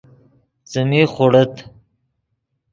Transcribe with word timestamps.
څیمی 0.71 1.01
خوڑیت 1.13 1.55